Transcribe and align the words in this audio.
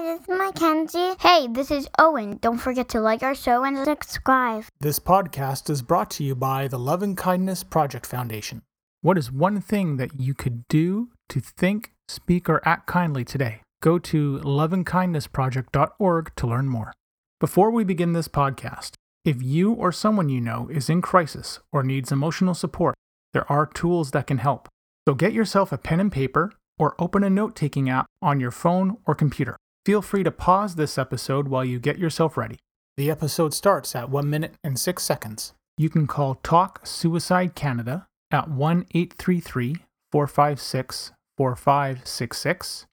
Hi, 0.00 0.16
this 0.16 0.22
is 0.22 0.28
Mackenzie. 0.28 1.14
Hey, 1.20 1.46
this 1.46 1.70
is 1.70 1.86
Owen. 1.98 2.38
Don't 2.40 2.56
forget 2.56 2.88
to 2.88 3.00
like 3.02 3.22
our 3.22 3.34
show 3.34 3.64
and 3.64 3.76
subscribe. 3.84 4.64
This 4.80 4.98
podcast 4.98 5.68
is 5.68 5.82
brought 5.82 6.10
to 6.12 6.24
you 6.24 6.34
by 6.34 6.68
the 6.68 6.78
Love 6.78 7.02
and 7.02 7.14
Kindness 7.14 7.62
Project 7.62 8.06
Foundation. 8.06 8.62
What 9.02 9.18
is 9.18 9.30
one 9.30 9.60
thing 9.60 9.98
that 9.98 10.18
you 10.18 10.32
could 10.32 10.66
do 10.68 11.10
to 11.28 11.40
think, 11.40 11.92
speak, 12.08 12.48
or 12.48 12.66
act 12.66 12.86
kindly 12.86 13.26
today? 13.26 13.60
Go 13.82 13.98
to 13.98 14.38
loveandkindnessproject.org 14.38 16.34
to 16.34 16.46
learn 16.46 16.68
more. 16.70 16.94
Before 17.38 17.70
we 17.70 17.84
begin 17.84 18.14
this 18.14 18.28
podcast, 18.28 18.92
if 19.26 19.42
you 19.42 19.74
or 19.74 19.92
someone 19.92 20.30
you 20.30 20.40
know 20.40 20.66
is 20.72 20.88
in 20.88 21.02
crisis 21.02 21.58
or 21.74 21.82
needs 21.82 22.10
emotional 22.10 22.54
support, 22.54 22.94
there 23.34 23.52
are 23.52 23.66
tools 23.66 24.12
that 24.12 24.26
can 24.26 24.38
help. 24.38 24.66
So 25.06 25.12
get 25.12 25.34
yourself 25.34 25.72
a 25.72 25.78
pen 25.78 26.00
and 26.00 26.10
paper 26.10 26.54
or 26.78 26.94
open 26.98 27.22
a 27.22 27.28
note 27.28 27.54
taking 27.54 27.90
app 27.90 28.06
on 28.22 28.40
your 28.40 28.50
phone 28.50 28.96
or 29.04 29.14
computer. 29.14 29.58
Feel 29.90 30.02
free 30.02 30.22
to 30.22 30.30
pause 30.30 30.76
this 30.76 30.96
episode 30.98 31.48
while 31.48 31.64
you 31.64 31.80
get 31.80 31.98
yourself 31.98 32.36
ready. 32.36 32.60
The 32.96 33.10
episode 33.10 33.52
starts 33.52 33.96
at 33.96 34.08
1 34.08 34.30
minute 34.30 34.54
and 34.62 34.78
6 34.78 35.02
seconds. 35.02 35.52
You 35.76 35.90
can 35.90 36.06
call 36.06 36.36
Talk 36.36 36.86
Suicide 36.86 37.56
Canada 37.56 38.06
at 38.30 38.48
1 38.48 38.86
833 38.94 39.78
456 40.12 41.10
4566. 41.36 42.86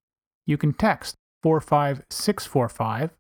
You 0.48 0.58
can 0.58 0.74
text 0.74 1.14
45645, 1.44 3.12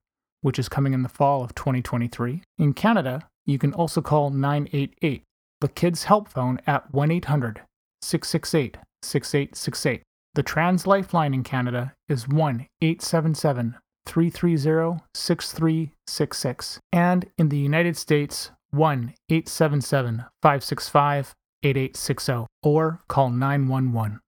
which 0.41 0.57
is 0.57 0.69
coming 0.69 0.95
in 0.95 1.03
the 1.03 1.07
fall 1.07 1.43
of 1.43 1.53
2023. 1.53 2.41
In 2.57 2.73
Canada, 2.73 3.29
you 3.45 3.59
can 3.59 3.73
also 3.73 4.01
call 4.01 4.31
988, 4.31 5.21
the 5.61 5.67
Kids 5.67 6.05
Help 6.05 6.29
Phone 6.29 6.59
at 6.65 6.91
1 6.91 7.11
800 7.11 7.61
668 8.01 8.77
6868. 9.03 10.01
The 10.37 10.43
Trans 10.43 10.85
Lifeline 10.85 11.33
in 11.33 11.43
Canada 11.43 11.95
is 12.07 12.27
1 12.27 12.67
877 12.79 13.75
330 14.05 15.03
6366. 15.15 16.79
And 16.91 17.25
in 17.39 17.49
the 17.49 17.57
United 17.57 17.97
States, 17.97 18.51
1 18.69 19.15
877 19.29 20.25
565 20.43 21.33
8860 21.63 22.45
or 22.61 23.01
call 23.07 23.31
911. 23.31 24.19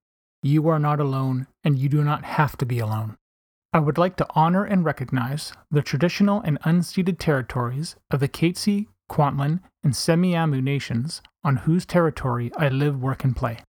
You 0.41 0.67
are 0.67 0.79
not 0.79 0.99
alone 0.99 1.45
and 1.63 1.77
you 1.77 1.87
do 1.87 2.03
not 2.03 2.25
have 2.25 2.57
to 2.57 2.65
be 2.65 2.79
alone. 2.79 3.15
I 3.71 3.77
would 3.77 3.99
like 3.99 4.15
to 4.15 4.27
honor 4.31 4.63
and 4.63 4.83
recognize 4.83 5.53
the 5.69 5.83
traditional 5.83 6.41
and 6.41 6.59
unceded 6.61 7.19
territories 7.19 7.95
of 8.09 8.19
the 8.19 8.27
Katzie, 8.27 8.87
Kwantlen, 9.11 9.59
and 9.83 9.93
Semiahmoo 9.93 10.63
nations 10.63 11.21
on 11.43 11.57
whose 11.57 11.85
territory 11.85 12.51
I 12.57 12.69
live, 12.69 12.99
work, 12.99 13.23
and 13.23 13.35
play. 13.35 13.59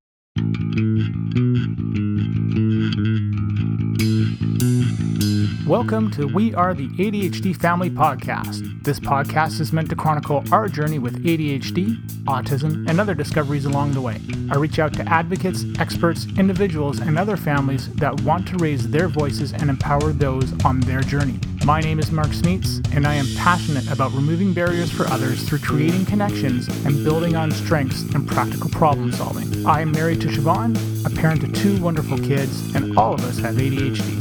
Welcome 5.70 6.10
to 6.12 6.26
We 6.26 6.52
Are 6.52 6.74
the 6.74 6.88
ADHD 6.88 7.56
Family 7.56 7.90
Podcast. 7.90 8.82
This 8.82 8.98
podcast 8.98 9.60
is 9.60 9.72
meant 9.72 9.88
to 9.90 9.94
chronicle 9.94 10.42
our 10.50 10.66
journey 10.66 10.98
with 10.98 11.24
ADHD, 11.24 11.96
autism, 12.24 12.90
and 12.90 13.00
other 13.00 13.14
discoveries 13.14 13.66
along 13.66 13.92
the 13.92 14.00
way. 14.00 14.20
I 14.50 14.56
reach 14.56 14.80
out 14.80 14.92
to 14.94 15.08
advocates, 15.08 15.64
experts, 15.78 16.26
individuals, 16.36 16.98
and 16.98 17.16
other 17.16 17.36
families 17.36 17.88
that 17.94 18.20
want 18.22 18.48
to 18.48 18.56
raise 18.56 18.88
their 18.88 19.06
voices 19.06 19.52
and 19.52 19.70
empower 19.70 20.10
those 20.12 20.52
on 20.64 20.80
their 20.80 21.02
journey. 21.02 21.38
My 21.64 21.80
name 21.80 22.00
is 22.00 22.10
Mark 22.10 22.30
Smeets, 22.30 22.84
and 22.92 23.06
I 23.06 23.14
am 23.14 23.28
passionate 23.36 23.88
about 23.92 24.10
removing 24.10 24.52
barriers 24.52 24.90
for 24.90 25.06
others 25.06 25.48
through 25.48 25.60
creating 25.60 26.04
connections 26.04 26.66
and 26.84 27.04
building 27.04 27.36
on 27.36 27.52
strengths 27.52 28.02
and 28.12 28.26
practical 28.26 28.70
problem 28.70 29.12
solving. 29.12 29.64
I 29.64 29.82
am 29.82 29.92
married 29.92 30.20
to 30.22 30.26
Siobhan, 30.26 31.06
a 31.06 31.10
parent 31.10 31.42
to 31.42 31.52
two 31.52 31.80
wonderful 31.80 32.18
kids, 32.18 32.74
and 32.74 32.98
all 32.98 33.14
of 33.14 33.24
us 33.24 33.38
have 33.38 33.54
ADHD. 33.54 34.19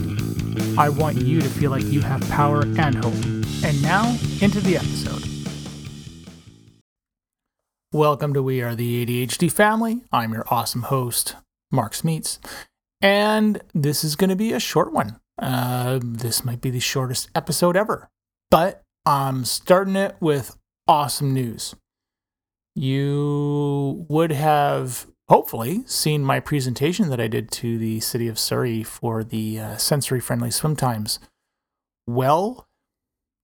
I 0.78 0.90
want 0.90 1.18
you 1.18 1.42
to 1.42 1.50
feel 1.50 1.72
like 1.72 1.86
you 1.86 2.02
have 2.02 2.22
power 2.30 2.62
and 2.62 2.96
hope. 2.96 3.14
And 3.64 3.82
now, 3.82 4.18
into 4.42 4.62
the 4.62 4.78
episode. 4.78 5.24
Welcome 7.92 8.34
to 8.34 8.44
We 8.44 8.62
Are 8.62 8.76
the 8.76 9.06
ADHD 9.06 9.52
Family. 9.52 10.02
I'm 10.12 10.34
your 10.34 10.46
awesome 10.50 10.84
host, 10.84 11.36
Mark 11.72 11.94
Smeets. 11.94 12.40
And 13.02 13.62
this 13.74 14.04
is 14.04 14.16
going 14.16 14.30
to 14.30 14.36
be 14.36 14.54
a 14.54 14.60
short 14.60 14.94
one. 14.94 15.20
Uh, 15.38 16.00
this 16.04 16.46
might 16.46 16.62
be 16.62 16.70
the 16.70 16.80
shortest 16.80 17.30
episode 17.34 17.76
ever. 17.76 18.10
But 18.52 18.84
I'm 19.06 19.46
starting 19.46 19.96
it 19.96 20.16
with 20.20 20.56
awesome 20.88 21.34
news. 21.34 21.76
You 22.76 24.06
would 24.10 24.32
have 24.32 25.08
hopefully 25.30 25.84
seen 25.86 26.24
my 26.24 26.40
presentation 26.40 27.10
that 27.10 27.22
I 27.22 27.28
did 27.28 27.52
to 27.52 27.78
the 27.78 28.00
city 28.00 28.28
of 28.28 28.40
Surrey 28.40 28.84
for 28.84 29.24
the 29.24 29.60
uh, 29.60 29.78
sensory 29.78 30.20
friendly 30.20 30.52
swim 30.52 30.76
times. 30.76 31.20
Well, 32.08 32.68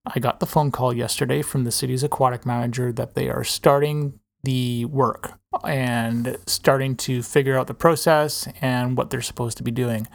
I 0.05 0.19
got 0.19 0.39
the 0.39 0.47
phone 0.47 0.71
call 0.71 0.93
yesterday 0.93 1.41
from 1.41 1.63
the 1.63 1.71
city's 1.71 2.03
aquatic 2.03 2.45
manager 2.45 2.91
that 2.91 3.13
they 3.13 3.29
are 3.29 3.43
starting 3.43 4.19
the 4.43 4.85
work 4.85 5.39
and 5.63 6.37
starting 6.45 6.95
to 6.95 7.23
figure 7.23 7.57
out 7.57 7.67
the 7.67 7.73
process 7.73 8.47
and 8.61 8.97
what 8.97 9.09
they're 9.09 9.21
supposed 9.21 9.57
to 9.57 9.63
be 9.63 9.71
doing. 9.71 10.07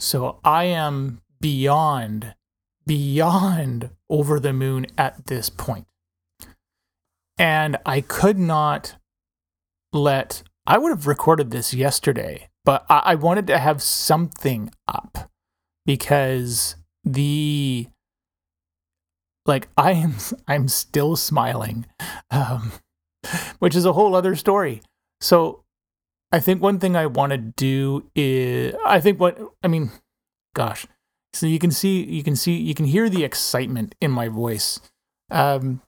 So 0.00 0.40
I 0.44 0.64
am 0.64 1.20
beyond, 1.40 2.34
beyond 2.86 3.90
over 4.10 4.40
the 4.40 4.52
moon 4.52 4.86
at 4.98 5.26
this 5.26 5.48
point. 5.48 5.86
And 7.38 7.78
I 7.86 8.00
could 8.02 8.38
not 8.38 8.96
let 9.92 10.42
I 10.66 10.78
would 10.78 10.90
have 10.90 11.06
recorded 11.06 11.50
this 11.50 11.74
yesterday, 11.74 12.48
but 12.64 12.84
I, 12.88 13.02
I 13.04 13.14
wanted 13.16 13.46
to 13.48 13.58
have 13.58 13.82
something 13.82 14.70
up 14.86 15.30
because 15.84 16.76
the 17.04 17.88
like 19.44 19.68
I 19.76 19.92
am 19.92 20.14
I'm 20.48 20.68
still 20.68 21.16
smiling, 21.16 21.86
um, 22.30 22.72
which 23.58 23.74
is 23.74 23.84
a 23.84 23.92
whole 23.92 24.14
other 24.14 24.36
story. 24.36 24.82
So 25.20 25.64
I 26.30 26.40
think 26.40 26.62
one 26.62 26.78
thing 26.78 26.96
I 26.96 27.06
want 27.06 27.32
to 27.32 27.38
do 27.38 28.10
is 28.14 28.74
I 28.84 29.00
think 29.00 29.20
what 29.20 29.38
I 29.62 29.68
mean, 29.68 29.90
gosh, 30.54 30.86
so 31.32 31.46
you 31.46 31.58
can 31.58 31.70
see 31.70 32.02
you 32.04 32.22
can 32.22 32.36
see 32.36 32.56
you 32.56 32.74
can 32.74 32.86
hear 32.86 33.08
the 33.08 33.24
excitement 33.24 33.94
in 34.00 34.10
my 34.10 34.28
voice. 34.28 34.80
Um, 35.30 35.82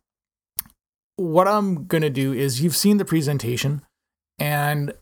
what 1.16 1.46
I'm 1.46 1.86
gonna 1.86 2.10
do 2.10 2.32
is 2.32 2.60
you've 2.60 2.76
seen 2.76 2.98
the 2.98 3.04
presentation. 3.04 3.82
And 4.38 4.92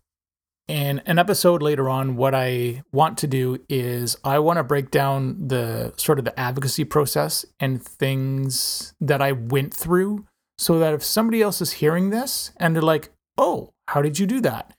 in 0.69 1.01
an 1.01 1.19
episode 1.19 1.63
later 1.63 1.89
on, 1.89 2.17
what 2.17 2.35
I 2.35 2.83
want 2.93 3.19
to 3.19 3.27
do 3.27 3.59
is 3.69 4.17
I 4.25 4.39
want 4.39 4.59
to 4.59 4.65
break 4.65 4.91
down 4.91 5.49
the 5.49 5.93
sort 5.97 6.19
of 6.19 6.25
the 6.25 6.39
advocacy 6.39 6.85
process 6.85 7.45
and 7.59 7.83
things 7.83 8.95
that 9.01 9.21
I 9.21 9.33
went 9.33 9.75
through 9.75 10.27
so 10.59 10.79
that 10.79 10.95
if 10.95 11.03
somebody 11.03 11.43
else 11.43 11.61
is 11.61 11.73
hearing 11.73 12.11
this 12.11 12.53
and 12.59 12.75
they're 12.75 12.83
like, 12.83 13.11
oh, 13.37 13.73
how 13.89 14.03
did 14.03 14.19
you 14.19 14.27
do 14.27 14.41
that? 14.43 14.75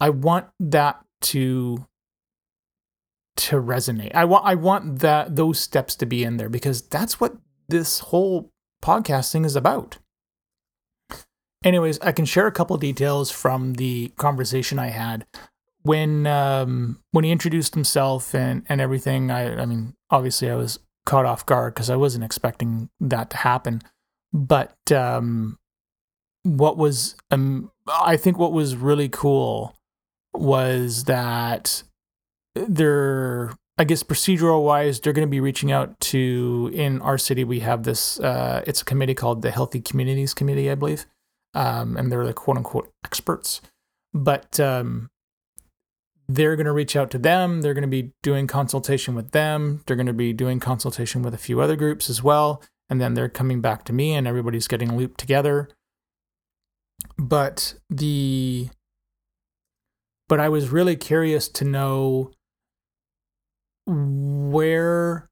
I 0.00 0.10
want 0.10 0.46
that 0.60 1.04
to 1.22 1.86
to 3.36 3.56
resonate. 3.56 4.14
I 4.14 4.24
want 4.24 4.46
I 4.46 4.54
want 4.54 5.00
that 5.00 5.36
those 5.36 5.58
steps 5.58 5.94
to 5.96 6.06
be 6.06 6.24
in 6.24 6.36
there 6.36 6.48
because 6.48 6.82
that's 6.82 7.20
what 7.20 7.36
this 7.68 7.98
whole 7.98 8.50
podcasting 8.82 9.44
is 9.44 9.56
about. 9.56 9.98
Anyways, 11.66 11.98
I 11.98 12.12
can 12.12 12.26
share 12.26 12.46
a 12.46 12.52
couple 12.52 12.76
details 12.76 13.32
from 13.32 13.74
the 13.74 14.12
conversation 14.16 14.78
I 14.78 14.90
had 14.90 15.26
when 15.82 16.24
um, 16.24 17.00
when 17.10 17.24
he 17.24 17.32
introduced 17.32 17.74
himself 17.74 18.36
and 18.36 18.64
and 18.68 18.80
everything. 18.80 19.32
I 19.32 19.62
I 19.62 19.66
mean, 19.66 19.94
obviously, 20.08 20.48
I 20.48 20.54
was 20.54 20.78
caught 21.06 21.26
off 21.26 21.44
guard 21.44 21.74
because 21.74 21.90
I 21.90 21.96
wasn't 21.96 22.22
expecting 22.22 22.88
that 23.00 23.30
to 23.30 23.38
happen. 23.38 23.82
But 24.32 24.76
um, 24.92 25.58
what 26.44 26.76
was 26.76 27.16
um, 27.32 27.72
I 27.88 28.16
think 28.16 28.38
what 28.38 28.52
was 28.52 28.76
really 28.76 29.08
cool 29.08 29.74
was 30.34 31.04
that 31.04 31.82
they're 32.54 33.54
I 33.76 33.82
guess 33.82 34.04
procedural 34.04 34.64
wise, 34.64 35.00
they're 35.00 35.12
going 35.12 35.26
to 35.26 35.30
be 35.30 35.40
reaching 35.40 35.72
out 35.72 35.98
to 36.12 36.70
in 36.72 37.02
our 37.02 37.18
city. 37.18 37.42
We 37.42 37.58
have 37.60 37.82
this. 37.82 38.20
Uh, 38.20 38.62
it's 38.68 38.82
a 38.82 38.84
committee 38.84 39.14
called 39.14 39.42
the 39.42 39.50
Healthy 39.50 39.80
Communities 39.80 40.32
Committee, 40.32 40.70
I 40.70 40.76
believe 40.76 41.06
um, 41.54 41.96
and 41.96 42.10
they're 42.10 42.26
the 42.26 42.32
quote 42.32 42.56
unquote 42.56 42.92
experts. 43.04 43.60
But 44.12 44.58
um, 44.60 45.10
they're 46.28 46.56
going 46.56 46.66
to 46.66 46.72
reach 46.72 46.96
out 46.96 47.10
to 47.12 47.18
them. 47.18 47.62
They're 47.62 47.74
going 47.74 47.82
to 47.82 47.88
be 47.88 48.12
doing 48.22 48.46
consultation 48.46 49.14
with 49.14 49.30
them. 49.30 49.82
They're 49.86 49.96
going 49.96 50.06
to 50.06 50.12
be 50.12 50.32
doing 50.32 50.60
consultation 50.60 51.22
with 51.22 51.34
a 51.34 51.38
few 51.38 51.60
other 51.60 51.76
groups 51.76 52.10
as 52.10 52.22
well. 52.22 52.62
And 52.88 53.00
then 53.00 53.14
they're 53.14 53.28
coming 53.28 53.60
back 53.60 53.84
to 53.84 53.92
me, 53.92 54.14
and 54.14 54.26
everybody's 54.26 54.68
getting 54.68 54.96
looped 54.96 55.18
together. 55.18 55.68
But 57.18 57.74
the 57.90 58.70
but 60.28 60.40
I 60.40 60.48
was 60.48 60.70
really 60.70 60.96
curious 60.96 61.48
to 61.48 61.64
know 61.64 62.32
where 63.86 65.28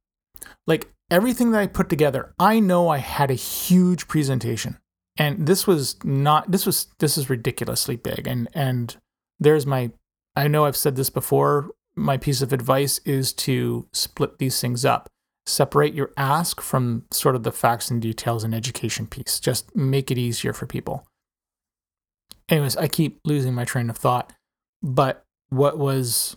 like 0.67 0.93
everything 1.11 1.51
that 1.51 1.61
I 1.61 1.67
put 1.67 1.89
together, 1.89 2.33
I 2.39 2.61
know 2.61 2.89
I 2.89 2.99
had 2.99 3.31
a 3.31 3.35
huge 3.35 4.07
presentation 4.09 4.79
and 5.17 5.47
this 5.47 5.67
was 5.67 5.97
not 6.05 6.51
this 6.51 6.67
was 6.67 6.89
this 6.99 7.17
is 7.17 7.31
ridiculously 7.31 7.97
big 7.97 8.27
and 8.27 8.49
and 8.55 8.97
there's 9.39 9.67
my 9.67 9.91
i 10.37 10.49
know 10.49 10.65
i've 10.65 10.77
said 10.77 10.97
this 10.97 11.11
before 11.11 11.71
my 11.97 12.17
piece 12.17 12.43
of 12.43 12.53
advice 12.53 12.99
is 13.05 13.33
to 13.33 13.87
split 13.93 14.39
these 14.39 14.61
things 14.61 14.85
up 14.85 15.09
separate 15.47 15.95
your 15.95 16.11
ask 16.17 16.61
from 16.61 17.05
sort 17.11 17.37
of 17.37 17.43
the 17.43 17.53
facts 17.53 17.91
and 17.91 18.01
details 18.01 18.45
and 18.45 18.55
education 18.55 19.07
piece. 19.07 19.39
Just 19.39 19.75
make 19.77 20.11
it 20.11 20.19
easier 20.19 20.53
for 20.53 20.67
people. 20.67 21.07
Anyways, 22.49 22.77
I 22.77 22.89
keep 22.89 23.21
losing 23.25 23.55
my 23.55 23.65
train 23.65 23.91
of 23.91 23.97
thought. 23.97 24.33
But 24.83 25.25
what 25.49 25.79
was 25.79 26.37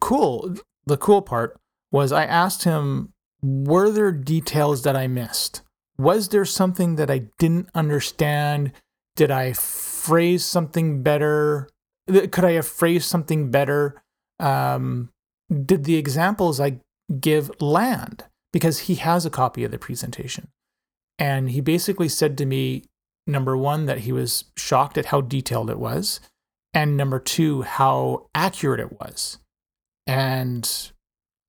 cool, 0.00 0.56
the 0.86 0.96
cool 0.96 1.22
part 1.22 1.58
was 1.92 2.12
I 2.12 2.24
asked 2.24 2.64
him, 2.64 3.12
were 3.42 3.90
there 3.90 4.12
details 4.12 4.82
that 4.82 4.96
I 4.96 5.06
missed? 5.06 5.62
Was 6.00 6.30
there 6.30 6.46
something 6.46 6.96
that 6.96 7.10
I 7.10 7.26
didn't 7.38 7.68
understand? 7.74 8.72
Did 9.16 9.30
I 9.30 9.52
phrase 9.52 10.44
something 10.44 11.02
better? 11.02 11.68
Could 12.08 12.44
I 12.44 12.52
have 12.52 12.66
phrased 12.66 13.06
something 13.06 13.50
better? 13.50 14.00
Um, 14.38 15.10
did 15.50 15.84
the 15.84 15.96
examples 15.96 16.58
I 16.58 16.80
give 17.20 17.50
land? 17.60 18.24
Because 18.50 18.80
he 18.80 18.94
has 18.94 19.26
a 19.26 19.30
copy 19.30 19.62
of 19.62 19.72
the 19.72 19.78
presentation. 19.78 20.48
And 21.18 21.50
he 21.50 21.60
basically 21.60 22.08
said 22.08 22.38
to 22.38 22.46
me, 22.46 22.84
number 23.26 23.54
one, 23.54 23.84
that 23.84 23.98
he 23.98 24.12
was 24.12 24.44
shocked 24.56 24.96
at 24.96 25.06
how 25.06 25.20
detailed 25.20 25.68
it 25.68 25.78
was, 25.78 26.20
and 26.72 26.96
number 26.96 27.18
two, 27.18 27.60
how 27.60 28.28
accurate 28.34 28.80
it 28.80 28.98
was. 28.98 29.38
And 30.06 30.66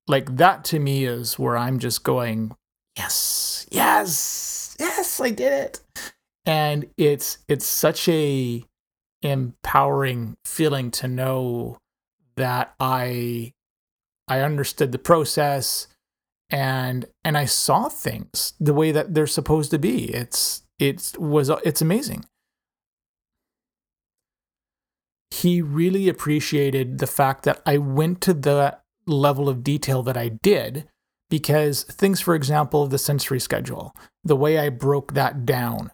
like 0.06 0.36
that 0.36 0.62
to 0.64 0.78
me 0.78 1.06
is 1.06 1.38
where 1.38 1.56
I'm 1.56 1.78
just 1.78 2.04
going, 2.04 2.54
yes, 2.96 3.66
yes, 3.70 4.76
yes, 4.78 5.20
I 5.20 5.30
did 5.30 5.52
it. 5.52 5.80
And 6.44 6.86
it's 6.96 7.38
it's 7.48 7.66
such 7.66 8.08
a 8.08 8.64
empowering 9.22 10.34
feeling 10.44 10.90
to 10.90 11.08
know 11.08 11.78
that 12.36 12.74
I 12.80 13.52
I 14.28 14.40
understood 14.40 14.92
the 14.92 14.98
process 14.98 15.86
and 16.50 17.06
and 17.24 17.38
I 17.38 17.46
saw 17.46 17.88
things 17.88 18.54
the 18.60 18.74
way 18.74 18.92
that 18.92 19.14
they're 19.14 19.26
supposed 19.26 19.70
to 19.70 19.78
be. 19.78 20.12
It's 20.12 20.62
it's 20.78 21.16
was 21.18 21.50
it's 21.64 21.80
amazing. 21.80 22.24
He 25.30 25.62
really 25.62 26.08
appreciated 26.08 26.98
the 26.98 27.06
fact 27.06 27.44
that 27.44 27.62
I 27.64 27.78
went 27.78 28.20
to 28.22 28.34
the 28.34 28.78
level 29.06 29.48
of 29.48 29.64
detail 29.64 30.02
that 30.02 30.16
I 30.16 30.28
did 30.28 30.88
because 31.32 31.84
things, 31.84 32.20
for 32.20 32.34
example, 32.34 32.86
the 32.86 32.98
sensory 32.98 33.40
schedule, 33.40 33.96
the 34.22 34.36
way 34.36 34.58
I 34.58 34.68
broke 34.68 35.14
that 35.14 35.46
down 35.46 35.90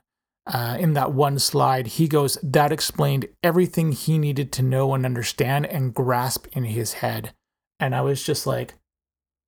uh, 0.52 0.76
in 0.80 0.94
that 0.94 1.12
one 1.12 1.38
slide, 1.38 1.86
he 1.86 2.08
goes, 2.08 2.38
that 2.42 2.72
explained 2.72 3.28
everything 3.40 3.92
he 3.92 4.18
needed 4.18 4.50
to 4.54 4.64
know 4.64 4.94
and 4.94 5.06
understand 5.06 5.64
and 5.66 5.94
grasp 5.94 6.48
in 6.56 6.64
his 6.64 6.94
head. 6.94 7.34
And 7.78 7.94
I 7.94 8.00
was 8.00 8.20
just 8.24 8.48
like, 8.48 8.74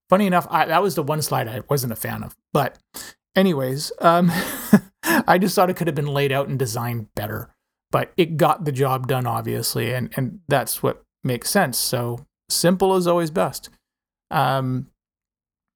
funny 0.09 0.29
enough, 0.29 0.47
I, 0.49 0.67
that 0.67 0.81
was 0.81 0.95
the 0.95 1.03
one 1.03 1.23
slide 1.23 1.49
I 1.49 1.63
wasn't 1.69 1.93
a 1.93 1.97
fan 1.97 2.23
of. 2.23 2.37
But, 2.53 2.79
anyways, 3.35 3.91
um, 4.01 4.31
I 5.03 5.39
just 5.39 5.57
thought 5.57 5.71
it 5.71 5.77
could 5.77 5.89
have 5.89 5.97
been 5.97 6.07
laid 6.07 6.31
out 6.31 6.47
and 6.47 6.57
designed 6.57 7.13
better. 7.17 7.53
But 7.91 8.13
it 8.17 8.37
got 8.37 8.65
the 8.65 8.71
job 8.71 9.09
done, 9.09 9.27
obviously, 9.27 9.93
and, 9.93 10.13
and 10.17 10.39
that's 10.47 10.85
what 10.85 11.03
makes 11.25 11.51
sense. 11.51 11.79
So, 11.79 12.27
simple 12.49 12.95
is 12.95 13.09
always 13.09 13.33
best. 13.33 13.71
Um, 14.31 14.87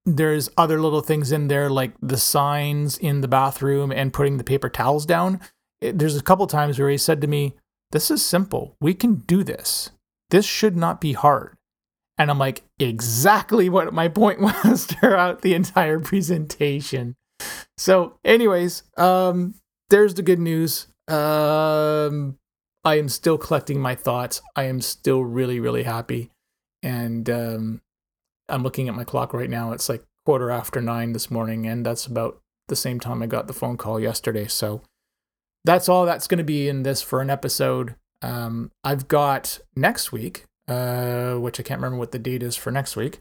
there's 0.07 0.51
other 0.57 0.81
little 0.81 1.01
things 1.01 1.33
in 1.33 1.49
there 1.49 1.71
like 1.71 1.93
the 2.01 2.17
signs 2.17 2.99
in 2.99 3.21
the 3.21 3.29
bathroom 3.29 3.91
and 3.91 4.13
putting 4.13 4.37
the 4.37 4.45
paper 4.45 4.69
towels 4.69 5.07
down. 5.07 5.41
It, 5.81 5.99
there's 5.99 6.17
a 6.17 6.23
couple 6.23 6.47
times 6.47 6.79
where 6.79 6.91
he 6.91 6.99
said 6.99 7.21
to 7.21 7.27
me, 7.27 7.55
This 7.93 8.11
is 8.11 8.25
simple. 8.25 8.77
We 8.81 8.95
can 8.95 9.17
do 9.27 9.43
this. 9.43 9.91
This 10.31 10.45
should 10.45 10.77
not 10.77 11.01
be 11.01 11.13
hard. 11.13 11.57
And 12.17 12.31
I'm 12.31 12.39
like, 12.39 12.63
exactly 12.79 13.69
what 13.69 13.93
my 13.93 14.09
point 14.09 14.41
was 14.65 14.87
throughout 14.87 15.43
the 15.43 15.55
entire 15.55 15.99
presentation. 16.01 17.17
So, 17.77 18.19
anyways, 18.25 18.85
um, 18.97 19.55
there's 19.91 20.15
the 20.15 20.23
good 20.23 20.39
news. 20.39 20.87
Um, 21.09 22.39
I 22.85 22.99
am 22.99 23.09
still 23.09 23.39
collecting 23.39 23.81
my 23.81 23.95
thoughts. 23.95 24.43
I 24.55 24.65
am 24.65 24.81
still 24.81 25.25
really, 25.25 25.59
really 25.59 25.83
happy. 25.83 26.31
And 26.83 27.29
um, 27.29 27.81
I'm 28.49 28.63
looking 28.63 28.89
at 28.89 28.95
my 28.95 29.05
clock 29.05 29.33
right 29.33 29.51
now. 29.51 29.73
It's 29.73 29.89
like 29.89 30.05
quarter 30.25 30.51
after 30.51 30.81
nine 30.81 31.13
this 31.13 31.31
morning, 31.31 31.67
and 31.67 31.85
that's 31.85 32.07
about 32.07 32.41
the 32.69 32.77
same 32.77 33.01
time 33.01 33.23
I 33.23 33.27
got 33.27 33.47
the 33.47 33.53
phone 33.53 33.77
call 33.77 34.01
yesterday. 34.01 34.47
So 34.47 34.83
that's 35.65 35.89
all 35.89 36.07
that's 36.07 36.27
going 36.27 36.39
to 36.39 36.45
be 36.45 36.69
in 36.69 36.83
this 36.83 37.03
for 37.03 37.21
an 37.21 37.31
episode. 37.31 37.95
Um, 38.23 38.71
I've 38.83 39.09
got 39.09 39.59
next 39.77 40.13
week 40.13 40.47
uh, 40.69 41.35
which 41.35 41.61
I 41.61 41.63
can't 41.63 41.81
remember 41.81 41.99
what 41.99 42.13
the 42.13 42.19
date 42.19 42.43
is 42.43 42.57
for 42.57 42.71
next 42.71 42.97
week. 42.97 43.21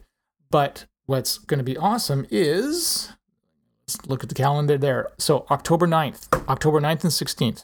But 0.50 0.86
what's 1.06 1.38
going 1.38 1.58
to 1.58 1.64
be 1.64 1.76
awesome 1.76 2.26
is 2.30 3.12
let's 3.86 4.06
look 4.06 4.22
at 4.22 4.28
the 4.28 4.34
calendar 4.34 4.78
there. 4.78 5.10
So 5.18 5.46
October 5.50 5.86
9th, 5.86 6.48
October 6.48 6.80
9th 6.80 7.04
and 7.04 7.12
16th, 7.12 7.62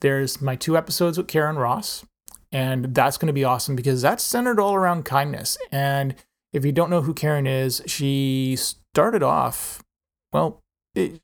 there's 0.00 0.40
my 0.40 0.56
two 0.56 0.76
episodes 0.76 1.18
with 1.18 1.28
Karen 1.28 1.56
Ross. 1.56 2.04
And 2.52 2.94
that's 2.94 3.16
going 3.16 3.28
to 3.28 3.32
be 3.32 3.44
awesome 3.44 3.76
because 3.76 4.02
that's 4.02 4.24
centered 4.24 4.58
all 4.58 4.74
around 4.74 5.04
kindness. 5.04 5.56
And 5.70 6.16
if 6.52 6.64
you 6.64 6.72
don't 6.72 6.90
know 6.90 7.02
who 7.02 7.14
Karen 7.14 7.46
is, 7.46 7.82
she 7.86 8.56
started 8.56 9.22
off, 9.22 9.82
well, 10.32 10.62
it, 10.94 11.20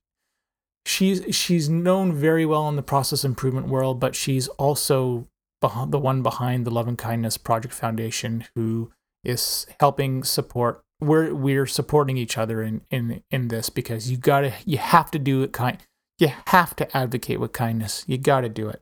she's 0.84 1.22
she's 1.34 1.68
known 1.68 2.12
very 2.12 2.46
well 2.46 2.68
in 2.68 2.76
the 2.76 2.82
process 2.82 3.24
improvement 3.24 3.68
world, 3.68 4.00
but 4.00 4.14
she's 4.14 4.48
also 4.48 5.26
behind, 5.60 5.92
the 5.92 5.98
one 5.98 6.22
behind 6.22 6.64
the 6.64 6.70
Love 6.70 6.88
and 6.88 6.98
Kindness 6.98 7.36
Project 7.36 7.74
Foundation, 7.74 8.44
who 8.54 8.92
is 9.24 9.66
helping 9.80 10.22
support. 10.22 10.82
We're 11.00 11.34
we're 11.34 11.66
supporting 11.66 12.16
each 12.16 12.38
other 12.38 12.62
in 12.62 12.82
in 12.90 13.22
in 13.30 13.48
this 13.48 13.68
because 13.68 14.10
you 14.10 14.16
gotta 14.16 14.54
you 14.64 14.78
have 14.78 15.10
to 15.10 15.18
do 15.18 15.42
it 15.42 15.52
kind. 15.52 15.78
You 16.18 16.28
have 16.46 16.74
to 16.76 16.96
advocate 16.96 17.40
with 17.40 17.52
kindness. 17.52 18.04
You 18.06 18.16
got 18.16 18.40
to 18.40 18.48
do 18.48 18.70
it. 18.70 18.80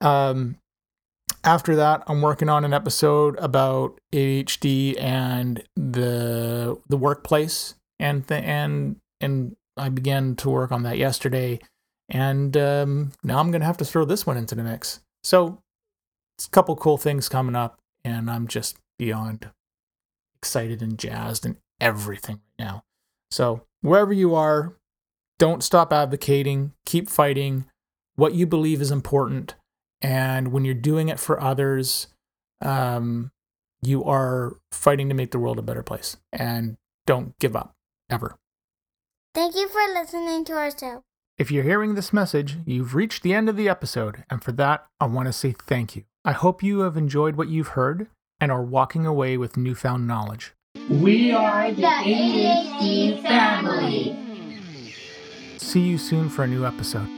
Um, 0.00 0.56
after 1.44 1.76
that, 1.76 2.02
I'm 2.06 2.22
working 2.22 2.48
on 2.48 2.64
an 2.64 2.72
episode 2.72 3.38
about 3.38 3.98
ADHD 4.12 5.00
and 5.00 5.62
the 5.76 6.80
the 6.88 6.96
workplace 6.96 7.74
and 7.98 8.26
the, 8.26 8.36
and 8.36 8.96
and 9.20 9.56
I 9.76 9.90
began 9.90 10.36
to 10.36 10.50
work 10.50 10.72
on 10.72 10.82
that 10.84 10.98
yesterday, 10.98 11.60
and 12.08 12.56
um, 12.56 13.12
now 13.22 13.38
I'm 13.38 13.50
gonna 13.50 13.64
have 13.64 13.76
to 13.78 13.84
throw 13.84 14.04
this 14.04 14.26
one 14.26 14.36
into 14.36 14.54
the 14.54 14.64
mix. 14.64 15.00
So 15.22 15.60
it's 16.36 16.46
a 16.46 16.50
couple 16.50 16.76
cool 16.76 16.96
things 16.98 17.28
coming 17.28 17.54
up, 17.54 17.78
and 18.04 18.30
I'm 18.30 18.48
just 18.48 18.76
beyond 18.98 19.50
excited 20.38 20.82
and 20.82 20.98
jazzed 20.98 21.46
and 21.46 21.56
everything 21.80 22.40
right 22.58 22.66
now. 22.66 22.84
So, 23.30 23.62
wherever 23.80 24.12
you 24.12 24.34
are, 24.34 24.76
don't 25.38 25.64
stop 25.64 25.92
advocating, 25.92 26.72
keep 26.84 27.08
fighting 27.08 27.66
what 28.16 28.34
you 28.34 28.46
believe 28.46 28.80
is 28.80 28.90
important. 28.90 29.54
And 30.04 30.52
when 30.52 30.66
you're 30.66 30.74
doing 30.74 31.08
it 31.08 31.18
for 31.18 31.42
others, 31.42 32.08
um, 32.60 33.32
you 33.80 34.04
are 34.04 34.58
fighting 34.70 35.08
to 35.08 35.14
make 35.14 35.30
the 35.30 35.38
world 35.38 35.58
a 35.58 35.62
better 35.62 35.82
place. 35.82 36.18
And 36.30 36.76
don't 37.06 37.38
give 37.38 37.56
up, 37.56 37.74
ever. 38.10 38.36
Thank 39.34 39.56
you 39.56 39.66
for 39.66 39.80
listening 39.94 40.44
to 40.44 40.52
our 40.52 40.70
show. 40.70 41.04
If 41.38 41.50
you're 41.50 41.64
hearing 41.64 41.94
this 41.94 42.12
message, 42.12 42.58
you've 42.66 42.94
reached 42.94 43.22
the 43.22 43.32
end 43.32 43.48
of 43.48 43.56
the 43.56 43.66
episode, 43.66 44.24
and 44.28 44.44
for 44.44 44.52
that, 44.52 44.84
I 45.00 45.06
want 45.06 45.26
to 45.28 45.32
say 45.32 45.52
thank 45.52 45.96
you. 45.96 46.04
I 46.22 46.32
hope 46.32 46.62
you 46.62 46.80
have 46.80 46.98
enjoyed 46.98 47.36
what 47.36 47.48
you've 47.48 47.68
heard 47.68 48.08
and 48.38 48.52
are 48.52 48.62
walking 48.62 49.06
away 49.06 49.38
with 49.38 49.56
newfound 49.56 50.06
knowledge. 50.06 50.52
We 50.90 51.32
are 51.32 51.72
the 51.72 51.80
ADHD 51.80 53.22
family. 53.22 54.18
See 55.56 55.80
you 55.80 55.96
soon 55.96 56.28
for 56.28 56.44
a 56.44 56.46
new 56.46 56.66
episode. 56.66 57.08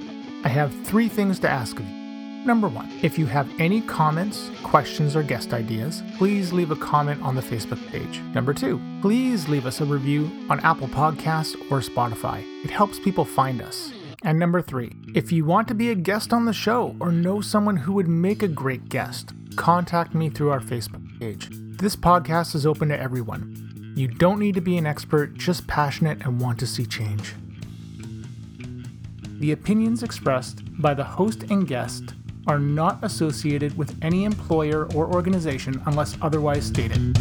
I 0.44 0.48
have 0.48 0.72
three 0.86 1.08
things 1.08 1.40
to 1.40 1.50
ask 1.50 1.80
of 1.80 1.84
you. 1.84 2.05
Number 2.46 2.68
one, 2.68 2.88
if 3.02 3.18
you 3.18 3.26
have 3.26 3.50
any 3.58 3.80
comments, 3.80 4.52
questions, 4.62 5.16
or 5.16 5.24
guest 5.24 5.52
ideas, 5.52 6.04
please 6.16 6.52
leave 6.52 6.70
a 6.70 6.76
comment 6.76 7.20
on 7.20 7.34
the 7.34 7.42
Facebook 7.42 7.84
page. 7.88 8.20
Number 8.34 8.54
two, 8.54 8.80
please 9.02 9.48
leave 9.48 9.66
us 9.66 9.80
a 9.80 9.84
review 9.84 10.30
on 10.48 10.60
Apple 10.60 10.86
Podcasts 10.86 11.56
or 11.72 11.80
Spotify. 11.80 12.44
It 12.64 12.70
helps 12.70 13.00
people 13.00 13.24
find 13.24 13.60
us. 13.60 13.92
And 14.22 14.38
number 14.38 14.62
three, 14.62 14.92
if 15.12 15.32
you 15.32 15.44
want 15.44 15.66
to 15.66 15.74
be 15.74 15.90
a 15.90 15.96
guest 15.96 16.32
on 16.32 16.44
the 16.44 16.52
show 16.52 16.94
or 17.00 17.10
know 17.10 17.40
someone 17.40 17.78
who 17.78 17.94
would 17.94 18.06
make 18.06 18.44
a 18.44 18.48
great 18.48 18.88
guest, 18.88 19.32
contact 19.56 20.14
me 20.14 20.30
through 20.30 20.50
our 20.50 20.60
Facebook 20.60 21.18
page. 21.18 21.48
This 21.50 21.96
podcast 21.96 22.54
is 22.54 22.64
open 22.64 22.90
to 22.90 22.98
everyone. 22.98 23.92
You 23.96 24.06
don't 24.06 24.38
need 24.38 24.54
to 24.54 24.60
be 24.60 24.78
an 24.78 24.86
expert, 24.86 25.34
just 25.34 25.66
passionate 25.66 26.20
and 26.20 26.40
want 26.40 26.60
to 26.60 26.66
see 26.68 26.86
change. 26.86 27.34
The 29.40 29.50
opinions 29.50 30.04
expressed 30.04 30.62
by 30.80 30.94
the 30.94 31.02
host 31.02 31.42
and 31.50 31.66
guest 31.66 32.14
are 32.46 32.58
not 32.58 33.02
associated 33.02 33.76
with 33.76 33.96
any 34.02 34.24
employer 34.24 34.86
or 34.94 35.06
organization 35.12 35.82
unless 35.86 36.16
otherwise 36.22 36.64
stated. 36.66 37.16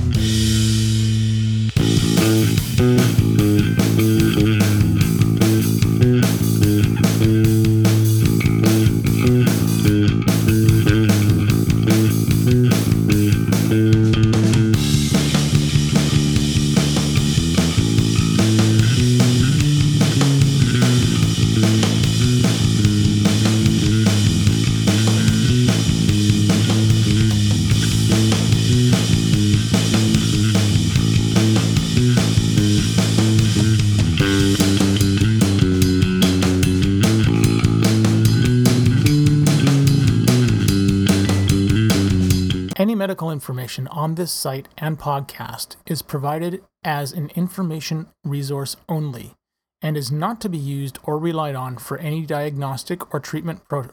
Any 42.86 42.94
medical 42.94 43.32
information 43.32 43.88
on 43.88 44.14
this 44.14 44.32
site 44.32 44.68
and 44.78 45.00
podcast 45.00 45.76
is 45.88 46.04
provided 46.04 46.62
as 46.84 47.14
an 47.14 47.32
information 47.34 48.06
resource 48.24 48.76
only 48.88 49.34
and 49.82 49.98
is 49.98 50.12
not 50.12 50.40
to 50.42 50.50
be 50.50 50.60
used 50.60 51.00
or 51.02 51.18
relied 51.18 51.56
on 51.56 51.80
for 51.80 51.98
any 51.98 52.28
diagnostic 52.28 53.12
or 53.12 53.20
treatment 53.20 53.68
pro- 53.68 53.90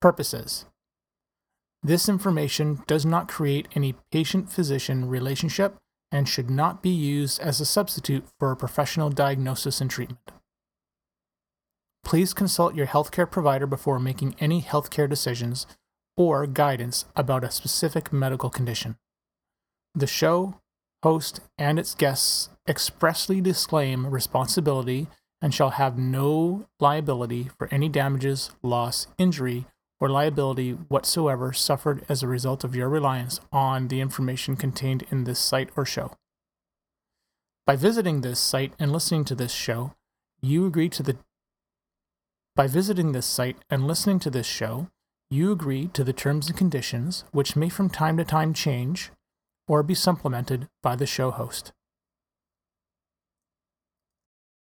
purposes. 0.00 0.64
This 1.84 2.08
information 2.08 2.82
does 2.88 3.06
not 3.06 3.28
create 3.28 3.68
any 3.76 3.94
patient 4.10 4.50
physician 4.50 5.08
relationship 5.08 5.76
and 6.10 6.28
should 6.28 6.50
not 6.50 6.82
be 6.82 6.90
used 6.90 7.38
as 7.38 7.60
a 7.60 7.64
substitute 7.64 8.24
for 8.40 8.50
a 8.50 8.56
professional 8.56 9.08
diagnosis 9.08 9.80
and 9.80 9.88
treatment. 9.88 10.32
Please 12.02 12.34
consult 12.34 12.74
your 12.74 12.88
healthcare 12.88 13.30
provider 13.30 13.68
before 13.68 14.00
making 14.00 14.34
any 14.40 14.60
healthcare 14.60 15.08
decisions 15.08 15.68
or 16.20 16.46
guidance 16.46 17.06
about 17.16 17.42
a 17.42 17.50
specific 17.50 18.12
medical 18.12 18.50
condition. 18.50 18.94
The 19.94 20.06
show, 20.06 20.60
host, 21.02 21.40
and 21.56 21.78
its 21.78 21.94
guests 21.94 22.50
expressly 22.68 23.40
disclaim 23.40 24.06
responsibility 24.06 25.06
and 25.40 25.54
shall 25.54 25.70
have 25.70 25.96
no 25.96 26.66
liability 26.78 27.48
for 27.56 27.72
any 27.72 27.88
damages, 27.88 28.50
loss, 28.62 29.06
injury, 29.16 29.64
or 29.98 30.10
liability 30.10 30.72
whatsoever 30.72 31.54
suffered 31.54 32.04
as 32.06 32.22
a 32.22 32.28
result 32.28 32.64
of 32.64 32.76
your 32.76 32.90
reliance 32.90 33.40
on 33.50 33.88
the 33.88 34.02
information 34.02 34.56
contained 34.56 35.06
in 35.10 35.24
this 35.24 35.38
site 35.38 35.70
or 35.74 35.86
show. 35.86 36.12
By 37.66 37.76
visiting 37.76 38.20
this 38.20 38.38
site 38.38 38.74
and 38.78 38.92
listening 38.92 39.24
to 39.24 39.34
this 39.34 39.52
show, 39.52 39.94
you 40.42 40.66
agree 40.66 40.90
to 40.90 41.02
the 41.02 41.16
by 42.54 42.66
visiting 42.66 43.12
this 43.12 43.24
site 43.24 43.56
and 43.70 43.86
listening 43.86 44.18
to 44.18 44.28
this 44.28 44.46
show, 44.46 44.88
you 45.32 45.52
agree 45.52 45.86
to 45.86 46.02
the 46.02 46.12
terms 46.12 46.48
and 46.48 46.58
conditions 46.58 47.24
which 47.30 47.54
may 47.54 47.68
from 47.68 47.88
time 47.88 48.16
to 48.16 48.24
time 48.24 48.52
change 48.52 49.12
or 49.68 49.84
be 49.84 49.94
supplemented 49.94 50.66
by 50.82 50.96
the 50.96 51.06
show 51.06 51.30
host. 51.30 51.72